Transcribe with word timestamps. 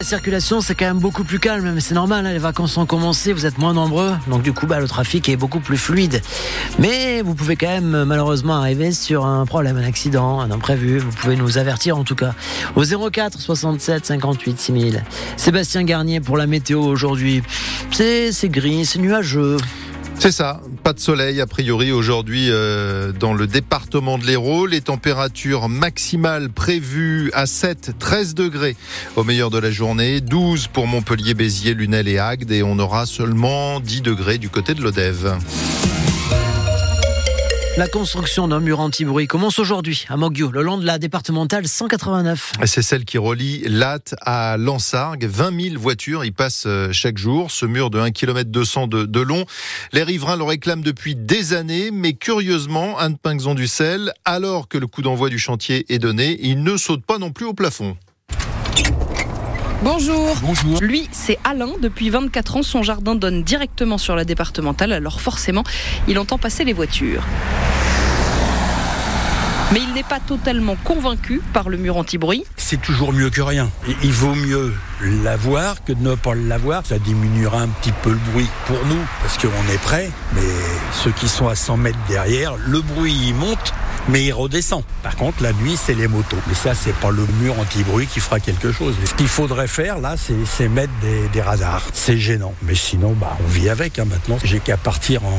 La 0.00 0.06
circulation, 0.06 0.60
c'est 0.60 0.76
quand 0.76 0.84
même 0.84 1.00
beaucoup 1.00 1.24
plus 1.24 1.40
calme, 1.40 1.72
mais 1.74 1.80
c'est 1.80 1.96
normal, 1.96 2.24
hein, 2.24 2.32
les 2.32 2.38
vacances 2.38 2.76
ont 2.76 2.86
commencé, 2.86 3.32
vous 3.32 3.46
êtes 3.46 3.58
moins 3.58 3.72
nombreux, 3.72 4.12
donc 4.28 4.42
du 4.42 4.52
coup, 4.52 4.68
bah, 4.68 4.78
le 4.78 4.86
trafic 4.86 5.28
est 5.28 5.34
beaucoup 5.34 5.58
plus 5.58 5.76
fluide. 5.76 6.22
Mais 6.78 7.20
vous 7.20 7.34
pouvez 7.34 7.56
quand 7.56 7.66
même 7.66 8.04
malheureusement 8.04 8.54
arriver 8.54 8.92
sur 8.92 9.26
un 9.26 9.44
problème, 9.44 9.76
un 9.76 9.82
accident, 9.82 10.38
un 10.38 10.52
imprévu. 10.52 11.00
Vous 11.00 11.10
pouvez 11.10 11.34
nous 11.34 11.58
avertir 11.58 11.98
en 11.98 12.04
tout 12.04 12.14
cas 12.14 12.36
au 12.76 12.84
04 13.10 13.40
67 13.40 14.06
58 14.06 14.60
6000. 14.60 15.04
Sébastien 15.36 15.82
Garnier 15.82 16.20
pour 16.20 16.36
la 16.36 16.46
météo 16.46 16.80
aujourd'hui. 16.80 17.42
C'est 17.90 18.30
c'est 18.30 18.48
gris, 18.48 18.86
c'est 18.86 19.00
nuageux. 19.00 19.56
C'est 20.20 20.32
ça, 20.32 20.60
pas 20.82 20.92
de 20.92 20.98
soleil 20.98 21.40
a 21.40 21.46
priori 21.46 21.92
aujourd'hui 21.92 22.48
euh, 22.50 23.12
dans 23.12 23.34
le 23.34 23.46
département 23.46 24.18
de 24.18 24.24
l'Hérault. 24.26 24.66
Les 24.66 24.80
températures 24.80 25.68
maximales 25.68 26.50
prévues 26.50 27.30
à 27.34 27.46
7, 27.46 27.92
13 28.00 28.34
degrés 28.34 28.76
au 29.14 29.22
meilleur 29.22 29.50
de 29.50 29.58
la 29.58 29.70
journée, 29.70 30.20
12 30.20 30.66
pour 30.68 30.88
Montpellier, 30.88 31.34
Béziers, 31.34 31.74
Lunel 31.74 32.08
et 32.08 32.18
Agde 32.18 32.50
et 32.50 32.64
on 32.64 32.80
aura 32.80 33.06
seulement 33.06 33.78
10 33.78 34.02
degrés 34.02 34.38
du 34.38 34.50
côté 34.50 34.74
de 34.74 34.82
l'Odève. 34.82 35.38
La 37.78 37.86
construction 37.86 38.48
d'un 38.48 38.58
mur 38.58 38.80
anti-bruit 38.80 39.28
commence 39.28 39.60
aujourd'hui 39.60 40.04
à 40.08 40.16
Moguio, 40.16 40.50
le 40.50 40.62
long 40.62 40.78
de 40.78 40.84
la 40.84 40.98
départementale 40.98 41.68
189. 41.68 42.54
C'est 42.64 42.82
celle 42.82 43.04
qui 43.04 43.18
relie 43.18 43.62
Latte 43.68 44.16
à 44.20 44.56
Lansargues. 44.56 45.26
20 45.26 45.60
000 45.70 45.80
voitures 45.80 46.24
y 46.24 46.32
passent 46.32 46.64
euh, 46.66 46.90
chaque 46.90 47.18
jour. 47.18 47.52
Ce 47.52 47.66
mur 47.66 47.90
de 47.90 48.00
1 48.00 48.10
km 48.10 48.50
200 48.50 48.88
de, 48.88 49.04
de 49.04 49.20
long. 49.20 49.44
Les 49.92 50.02
riverains 50.02 50.36
le 50.36 50.42
réclament 50.42 50.82
depuis 50.82 51.14
des 51.14 51.52
années, 51.52 51.92
mais 51.92 52.14
curieusement, 52.14 52.98
Anne 52.98 53.16
Pinxon 53.16 53.54
du 53.54 53.68
sel, 53.68 54.12
alors 54.24 54.66
que 54.66 54.76
le 54.76 54.88
coup 54.88 55.02
d'envoi 55.02 55.28
du 55.28 55.38
chantier 55.38 55.86
est 55.88 56.00
donné, 56.00 56.36
il 56.42 56.64
ne 56.64 56.76
saute 56.76 57.06
pas 57.06 57.18
non 57.18 57.30
plus 57.30 57.46
au 57.46 57.54
plafond. 57.54 57.96
Bonjour. 59.82 60.34
Bonjour. 60.42 60.80
Lui, 60.80 61.08
c'est 61.12 61.38
Alain. 61.44 61.70
Depuis 61.80 62.10
24 62.10 62.56
ans, 62.56 62.62
son 62.64 62.82
jardin 62.82 63.14
donne 63.14 63.44
directement 63.44 63.96
sur 63.96 64.16
la 64.16 64.24
départementale, 64.24 64.92
alors 64.92 65.20
forcément, 65.20 65.62
il 66.08 66.18
entend 66.18 66.36
passer 66.36 66.64
les 66.64 66.72
voitures. 66.72 67.22
Mais 69.72 69.80
il 69.80 69.92
n'est 69.92 70.02
pas 70.02 70.18
totalement 70.18 70.76
convaincu 70.82 71.42
par 71.52 71.68
le 71.68 71.76
mur 71.76 71.98
anti-bruit. 71.98 72.44
C'est 72.56 72.80
toujours 72.80 73.12
mieux 73.12 73.28
que 73.28 73.42
rien. 73.42 73.70
Il 74.02 74.12
vaut 74.12 74.34
mieux 74.34 74.74
l'avoir 75.02 75.84
que 75.84 75.92
de 75.92 76.02
ne 76.02 76.14
pas 76.14 76.34
l'avoir. 76.34 76.86
Ça 76.86 76.98
diminuera 76.98 77.60
un 77.60 77.68
petit 77.68 77.92
peu 77.92 78.10
le 78.10 78.20
bruit 78.32 78.48
pour 78.66 78.78
nous, 78.86 79.04
parce 79.20 79.36
qu'on 79.36 79.72
est 79.72 79.82
prêt. 79.82 80.10
Mais 80.34 80.40
ceux 80.92 81.10
qui 81.10 81.28
sont 81.28 81.48
à 81.48 81.54
100 81.54 81.76
mètres 81.76 81.98
derrière, 82.08 82.54
le 82.56 82.80
bruit 82.80 83.34
monte 83.34 83.74
mais 84.08 84.24
il 84.24 84.32
redescend. 84.32 84.82
Par 85.02 85.16
contre, 85.16 85.42
la 85.42 85.52
nuit, 85.52 85.76
c'est 85.76 85.94
les 85.94 86.08
motos. 86.08 86.38
Mais 86.46 86.54
ça, 86.54 86.74
c'est 86.74 86.94
pas 86.94 87.10
le 87.10 87.26
mur 87.40 87.58
anti-bruit 87.60 88.06
qui 88.06 88.20
fera 88.20 88.40
quelque 88.40 88.72
chose. 88.72 88.94
Ce 89.04 89.12
qu'il 89.14 89.28
faudrait 89.28 89.68
faire, 89.68 89.98
là, 89.98 90.14
c'est 90.16 90.68
mettre 90.68 90.92
des, 91.02 91.28
des 91.28 91.42
radars. 91.42 91.82
C'est 91.92 92.16
gênant. 92.16 92.54
Mais 92.62 92.74
sinon, 92.74 93.12
bah, 93.12 93.36
on 93.44 93.48
vit 93.48 93.68
avec. 93.68 93.98
Hein, 93.98 94.06
maintenant, 94.06 94.38
j'ai 94.42 94.60
qu'à 94.60 94.78
partir 94.78 95.24
en, 95.24 95.38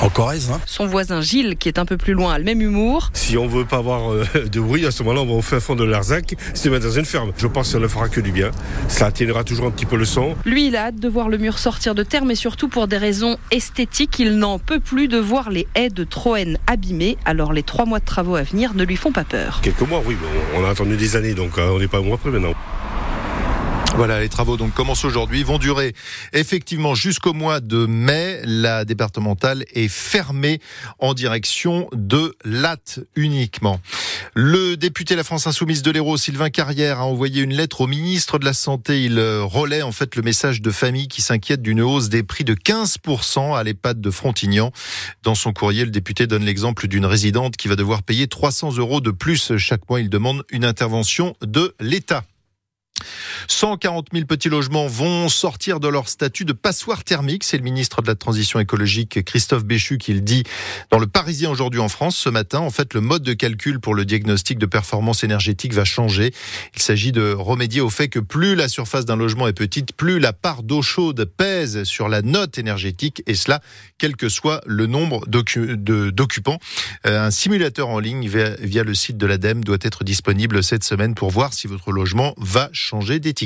en 0.00 0.08
Corrèze. 0.08 0.50
Hein. 0.50 0.60
Son 0.66 0.86
voisin 0.86 1.20
Gilles, 1.20 1.56
qui 1.56 1.68
est 1.68 1.78
un 1.78 1.84
peu 1.84 1.96
plus 1.96 2.12
loin, 2.12 2.32
a 2.32 2.38
le 2.38 2.44
même 2.44 2.60
humour. 2.60 3.10
Si 3.12 3.36
on 3.36 3.46
veut 3.46 3.64
pas 3.64 3.78
avoir 3.78 4.12
euh, 4.12 4.24
de 4.52 4.60
bruit, 4.60 4.86
à 4.86 4.90
ce 4.90 5.02
moment-là, 5.02 5.22
on 5.22 5.26
va 5.26 5.32
au 5.34 5.42
fin 5.42 5.60
fond 5.60 5.74
de 5.74 5.84
l'Arzac, 5.84 6.34
c'est 6.54 6.70
mettre 6.70 6.86
dans 6.86 6.92
une 6.92 7.04
ferme. 7.04 7.32
Je 7.36 7.46
pense 7.46 7.68
que 7.68 7.72
ça 7.72 7.78
ne 7.78 7.88
fera 7.88 8.08
que 8.08 8.20
du 8.20 8.32
bien. 8.32 8.50
Ça 8.88 9.06
atténuera 9.06 9.44
toujours 9.44 9.66
un 9.66 9.70
petit 9.70 9.86
peu 9.86 9.96
le 9.96 10.04
son. 10.04 10.36
Lui, 10.44 10.68
il 10.68 10.76
a 10.76 10.86
hâte 10.86 10.96
de 10.96 11.08
voir 11.08 11.28
le 11.28 11.38
mur 11.38 11.58
sortir 11.58 11.94
de 11.94 12.02
terre, 12.02 12.24
mais 12.24 12.34
surtout 12.34 12.68
pour 12.68 12.88
des 12.88 12.98
raisons 12.98 13.36
esthétiques. 13.50 14.18
Il 14.18 14.36
n'en 14.36 14.58
peut 14.58 14.80
plus 14.80 15.08
de 15.08 15.18
voir 15.18 15.50
les 15.50 15.66
haies 15.74 15.90
de 15.90 16.04
Troène 16.04 16.58
abîmées. 16.66 17.16
Alors, 17.24 17.52
les 17.52 17.62
trois 17.62 17.84
mois 17.84 18.00
de 18.00 18.04
travaux 18.04 18.36
à 18.36 18.42
venir 18.42 18.74
ne 18.74 18.84
lui 18.84 18.96
font 18.96 19.12
pas 19.12 19.24
peur. 19.24 19.60
Quelques 19.62 19.80
mois, 19.82 20.02
oui, 20.04 20.16
mais 20.20 20.58
on 20.58 20.64
a 20.64 20.70
attendu 20.70 20.96
des 20.96 21.16
années, 21.16 21.34
donc 21.34 21.58
euh, 21.58 21.70
on 21.70 21.78
n'est 21.78 21.88
pas 21.88 21.98
un 21.98 22.02
mois 22.02 22.18
près 22.18 22.30
maintenant. 22.30 22.54
Voilà, 23.98 24.20
les 24.20 24.28
travaux 24.28 24.56
donc 24.56 24.72
commencent 24.74 25.04
aujourd'hui, 25.04 25.42
vont 25.42 25.58
durer 25.58 25.92
effectivement 26.32 26.94
jusqu'au 26.94 27.32
mois 27.32 27.58
de 27.58 27.84
mai. 27.84 28.40
La 28.44 28.84
départementale 28.84 29.64
est 29.74 29.88
fermée 29.88 30.60
en 31.00 31.14
direction 31.14 31.88
de 31.92 32.36
Latte 32.44 33.00
uniquement. 33.16 33.80
Le 34.34 34.76
député 34.76 35.16
La 35.16 35.24
France 35.24 35.48
Insoumise 35.48 35.82
de 35.82 35.90
l'Hérault, 35.90 36.16
Sylvain 36.16 36.48
Carrière, 36.48 37.00
a 37.00 37.06
envoyé 37.06 37.42
une 37.42 37.52
lettre 37.52 37.80
au 37.80 37.86
ministre 37.88 38.38
de 38.38 38.44
la 38.44 38.52
Santé. 38.52 39.02
Il 39.02 39.18
relaie 39.18 39.82
en 39.82 39.90
fait 39.90 40.14
le 40.14 40.22
message 40.22 40.62
de 40.62 40.70
familles 40.70 41.08
qui 41.08 41.20
s'inquiètent 41.20 41.62
d'une 41.62 41.80
hausse 41.80 42.08
des 42.08 42.22
prix 42.22 42.44
de 42.44 42.54
15% 42.54 43.58
à 43.58 43.64
l'EHPAD 43.64 44.00
de 44.00 44.10
Frontignan. 44.12 44.70
Dans 45.24 45.34
son 45.34 45.52
courrier, 45.52 45.84
le 45.84 45.90
député 45.90 46.28
donne 46.28 46.44
l'exemple 46.44 46.86
d'une 46.86 47.04
résidente 47.04 47.56
qui 47.56 47.66
va 47.66 47.74
devoir 47.74 48.04
payer 48.04 48.28
300 48.28 48.76
euros 48.76 49.00
de 49.00 49.10
plus 49.10 49.56
chaque 49.56 49.90
mois. 49.90 49.98
Il 50.00 50.08
demande 50.08 50.44
une 50.50 50.64
intervention 50.64 51.34
de 51.42 51.74
l'État. 51.80 52.22
140 53.50 54.08
000 54.12 54.26
petits 54.26 54.50
logements 54.50 54.86
vont 54.86 55.28
sortir 55.30 55.80
de 55.80 55.88
leur 55.88 56.08
statut 56.08 56.44
de 56.44 56.52
passoire 56.52 57.02
thermique. 57.02 57.44
C'est 57.44 57.56
le 57.56 57.62
ministre 57.62 58.02
de 58.02 58.06
la 58.06 58.14
Transition 58.14 58.60
écologique, 58.60 59.24
Christophe 59.24 59.64
Béchu, 59.64 59.96
qui 59.96 60.12
le 60.12 60.20
dit 60.20 60.44
dans 60.90 60.98
le 60.98 61.06
Parisien 61.06 61.50
aujourd'hui 61.50 61.80
en 61.80 61.88
France 61.88 62.16
ce 62.16 62.28
matin. 62.28 62.58
En 62.60 62.70
fait, 62.70 62.92
le 62.92 63.00
mode 63.00 63.22
de 63.22 63.32
calcul 63.32 63.80
pour 63.80 63.94
le 63.94 64.04
diagnostic 64.04 64.58
de 64.58 64.66
performance 64.66 65.24
énergétique 65.24 65.72
va 65.72 65.86
changer. 65.86 66.34
Il 66.76 66.82
s'agit 66.82 67.10
de 67.10 67.32
remédier 67.32 67.80
au 67.80 67.88
fait 67.88 68.08
que 68.08 68.18
plus 68.18 68.54
la 68.54 68.68
surface 68.68 69.06
d'un 69.06 69.16
logement 69.16 69.48
est 69.48 69.54
petite, 69.54 69.94
plus 69.94 70.18
la 70.18 70.34
part 70.34 70.62
d'eau 70.62 70.82
chaude 70.82 71.24
pèse 71.24 71.84
sur 71.84 72.08
la 72.08 72.20
note 72.20 72.58
énergétique, 72.58 73.22
et 73.26 73.34
cela, 73.34 73.60
quel 73.96 74.16
que 74.16 74.28
soit 74.28 74.60
le 74.66 74.86
nombre 74.86 75.24
d'occupants. 75.26 76.58
Euh, 77.06 77.26
un 77.26 77.30
simulateur 77.30 77.88
en 77.88 77.98
ligne 77.98 78.28
via 78.28 78.84
le 78.84 78.94
site 78.94 79.16
de 79.16 79.26
l'ADEME 79.26 79.64
doit 79.64 79.78
être 79.80 80.04
disponible 80.04 80.62
cette 80.62 80.84
semaine 80.84 81.14
pour 81.14 81.30
voir 81.30 81.54
si 81.54 81.66
votre 81.66 81.92
logement 81.92 82.34
va 82.36 82.68
changer 82.72 83.18
d'étiquette. 83.20 83.37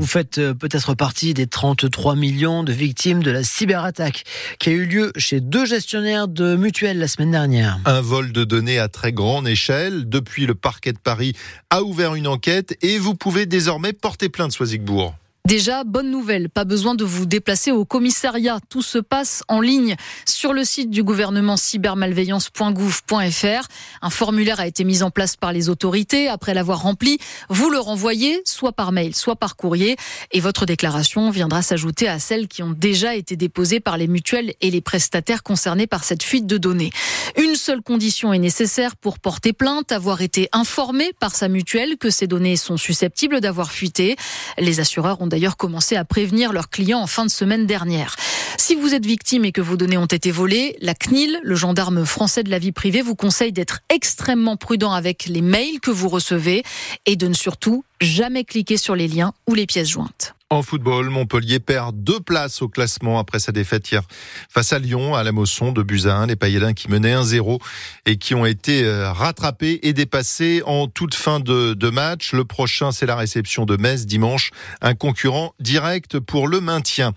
Vous 0.00 0.06
faites 0.06 0.38
euh, 0.38 0.54
peut-être 0.54 0.94
partie 0.94 1.34
des 1.34 1.46
33 1.46 2.14
millions 2.14 2.62
de 2.62 2.72
victimes 2.72 3.22
de 3.22 3.30
la 3.30 3.42
cyberattaque 3.42 4.24
qui 4.58 4.70
a 4.70 4.72
eu 4.72 4.84
lieu 4.84 5.12
chez 5.16 5.40
deux 5.40 5.66
gestionnaires 5.66 6.28
de 6.28 6.54
mutuelles 6.56 6.98
la 6.98 7.08
semaine 7.08 7.30
dernière. 7.30 7.78
Un 7.84 8.00
vol 8.00 8.32
de 8.32 8.44
données 8.44 8.78
à 8.78 8.88
très 8.88 9.12
grande 9.12 9.48
échelle. 9.48 10.08
Depuis, 10.08 10.46
le 10.46 10.54
parquet 10.54 10.92
de 10.92 10.98
Paris 10.98 11.34
a 11.70 11.82
ouvert 11.82 12.14
une 12.14 12.26
enquête 12.26 12.76
et 12.82 12.98
vous 12.98 13.14
pouvez 13.14 13.46
désormais 13.46 13.92
porter 13.92 14.28
plainte, 14.28 14.52
Soisigbourg. 14.52 15.14
Déjà, 15.44 15.82
bonne 15.82 16.08
nouvelle, 16.08 16.48
pas 16.48 16.64
besoin 16.64 16.94
de 16.94 17.04
vous 17.04 17.26
déplacer 17.26 17.72
au 17.72 17.84
commissariat. 17.84 18.60
Tout 18.68 18.80
se 18.80 18.98
passe 18.98 19.42
en 19.48 19.60
ligne 19.60 19.96
sur 20.24 20.52
le 20.52 20.62
site 20.62 20.88
du 20.88 21.02
gouvernement 21.02 21.56
cybermalveillance.gouv.fr. 21.56 23.66
Un 24.02 24.10
formulaire 24.10 24.60
a 24.60 24.68
été 24.68 24.84
mis 24.84 25.02
en 25.02 25.10
place 25.10 25.34
par 25.34 25.52
les 25.52 25.68
autorités. 25.68 26.28
Après 26.28 26.54
l'avoir 26.54 26.82
rempli, 26.82 27.18
vous 27.48 27.70
le 27.70 27.80
renvoyez 27.80 28.40
soit 28.44 28.70
par 28.70 28.92
mail, 28.92 29.16
soit 29.16 29.34
par 29.34 29.56
courrier. 29.56 29.96
Et 30.30 30.38
votre 30.38 30.64
déclaration 30.64 31.28
viendra 31.30 31.60
s'ajouter 31.60 32.06
à 32.06 32.20
celles 32.20 32.46
qui 32.46 32.62
ont 32.62 32.70
déjà 32.70 33.16
été 33.16 33.34
déposées 33.34 33.80
par 33.80 33.98
les 33.98 34.06
mutuelles 34.06 34.54
et 34.60 34.70
les 34.70 34.80
prestataires 34.80 35.42
concernés 35.42 35.88
par 35.88 36.04
cette 36.04 36.22
fuite 36.22 36.46
de 36.46 36.56
données. 36.56 36.92
Une 37.36 37.56
seule 37.56 37.82
condition 37.82 38.32
est 38.32 38.38
nécessaire 38.38 38.94
pour 38.94 39.18
porter 39.18 39.52
plainte, 39.52 39.90
avoir 39.90 40.22
été 40.22 40.48
informé 40.52 41.12
par 41.18 41.34
sa 41.34 41.48
mutuelle 41.48 41.98
que 41.98 42.10
ces 42.10 42.28
données 42.28 42.56
sont 42.56 42.76
susceptibles 42.76 43.40
d'avoir 43.40 43.72
fuité. 43.72 44.14
Les 44.56 44.78
assureurs 44.78 45.20
ont 45.20 45.31
d'ailleurs 45.32 45.56
commencé 45.56 45.96
à 45.96 46.04
prévenir 46.04 46.52
leurs 46.52 46.68
clients 46.68 47.00
en 47.00 47.06
fin 47.06 47.24
de 47.24 47.30
semaine 47.30 47.64
dernière. 47.64 48.16
Si 48.58 48.74
vous 48.74 48.92
êtes 48.92 49.06
victime 49.06 49.46
et 49.46 49.52
que 49.52 49.62
vos 49.62 49.78
données 49.78 49.96
ont 49.96 50.04
été 50.04 50.30
volées, 50.30 50.76
la 50.82 50.94
CNIL, 50.94 51.40
le 51.42 51.54
gendarme 51.54 52.04
français 52.04 52.42
de 52.42 52.50
la 52.50 52.58
vie 52.58 52.70
privée, 52.70 53.00
vous 53.00 53.16
conseille 53.16 53.50
d'être 53.50 53.80
extrêmement 53.88 54.58
prudent 54.58 54.92
avec 54.92 55.24
les 55.24 55.40
mails 55.40 55.80
que 55.80 55.90
vous 55.90 56.10
recevez 56.10 56.62
et 57.06 57.16
de 57.16 57.28
ne 57.28 57.32
surtout 57.32 57.82
jamais 58.02 58.44
cliquer 58.44 58.76
sur 58.76 58.94
les 58.94 59.08
liens 59.08 59.32
ou 59.48 59.54
les 59.54 59.64
pièces 59.64 59.88
jointes. 59.88 60.34
En 60.52 60.60
football, 60.60 61.08
Montpellier 61.08 61.60
perd 61.60 62.04
deux 62.04 62.20
places 62.20 62.60
au 62.60 62.68
classement 62.68 63.18
après 63.18 63.38
sa 63.38 63.52
défaite 63.52 63.90
hier 63.90 64.02
face 64.50 64.74
à 64.74 64.78
Lyon, 64.78 65.14
à 65.14 65.22
la 65.22 65.32
Mosson 65.32 65.72
de 65.72 65.82
Buzyn. 65.82 66.26
Les 66.26 66.36
Payadins 66.36 66.74
qui 66.74 66.90
menaient 66.90 67.14
1-0 67.14 67.58
et 68.04 68.18
qui 68.18 68.34
ont 68.34 68.44
été 68.44 68.84
euh, 68.84 69.10
rattrapés 69.10 69.80
et 69.82 69.94
dépassés 69.94 70.62
en 70.66 70.88
toute 70.88 71.14
fin 71.14 71.40
de 71.40 71.88
match. 71.88 72.34
Le 72.34 72.44
prochain, 72.44 72.92
c'est 72.92 73.06
la 73.06 73.16
réception 73.16 73.64
de 73.64 73.78
Metz 73.78 74.04
dimanche, 74.04 74.50
un 74.82 74.92
concurrent 74.92 75.54
direct 75.58 76.18
pour 76.18 76.46
le 76.46 76.60
maintien. 76.60 77.14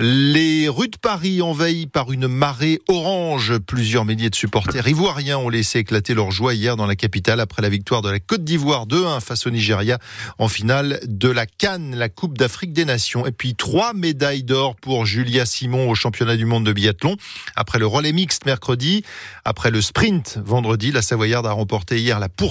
Les 0.00 0.68
rues 0.68 0.86
de 0.86 0.96
Paris 0.96 1.42
envahies 1.42 1.88
par 1.88 2.12
une 2.12 2.28
marée 2.28 2.78
orange. 2.86 3.58
Plusieurs 3.58 4.04
milliers 4.04 4.30
de 4.30 4.36
supporters 4.36 4.86
ivoiriens 4.86 5.38
ont 5.38 5.48
laissé 5.48 5.80
éclater 5.80 6.14
leur 6.14 6.30
joie 6.30 6.54
hier 6.54 6.76
dans 6.76 6.86
la 6.86 6.94
capitale 6.94 7.40
après 7.40 7.62
la 7.62 7.68
victoire 7.68 8.00
de 8.00 8.08
la 8.08 8.20
Côte 8.20 8.44
d'Ivoire 8.44 8.86
2-1 8.86 9.20
face 9.20 9.48
au 9.48 9.50
Nigeria 9.50 9.98
en 10.38 10.46
finale 10.46 11.00
de 11.02 11.28
la 11.28 11.46
Cannes, 11.46 11.96
la 11.96 12.08
Coupe 12.08 12.38
d'Afrique 12.38 12.72
des 12.72 12.84
Nations. 12.84 13.26
Et 13.26 13.32
puis 13.32 13.56
trois 13.56 13.92
médailles 13.92 14.44
d'or 14.44 14.76
pour 14.76 15.04
Julia 15.04 15.44
Simon 15.44 15.90
au 15.90 15.96
championnat 15.96 16.36
du 16.36 16.46
monde 16.46 16.64
de 16.64 16.72
biathlon. 16.72 17.16
Après 17.56 17.80
le 17.80 17.86
relais 17.88 18.12
mixte 18.12 18.46
mercredi, 18.46 19.02
après 19.44 19.72
le 19.72 19.82
sprint 19.82 20.38
vendredi, 20.44 20.92
la 20.92 21.02
Savoyarde 21.02 21.48
a 21.48 21.52
remporté 21.52 21.98
hier 21.98 22.20
la 22.20 22.28
poursuite 22.28 22.48